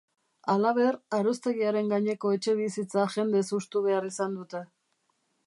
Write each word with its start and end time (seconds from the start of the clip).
Halaber, 0.51 0.95
aroztegiaren 1.17 1.91
gaineko 1.91 2.31
etxebizitza 2.39 3.05
jendez 3.17 3.45
hustu 3.59 3.85
behar 3.91 4.09
izan 4.11 4.41
dute. 4.41 4.65